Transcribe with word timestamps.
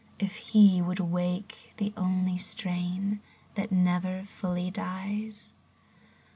If 0.17 0.37
he 0.37 0.81
would 0.81 0.99
wake 0.99 1.73
the 1.77 1.93
only 1.95 2.35
strain 2.39 3.19
That 3.53 3.71
never 3.71 4.23
fully 4.23 4.71
dies 4.71 5.53